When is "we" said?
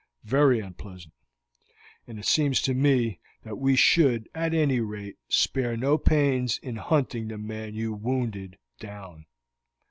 3.59-3.75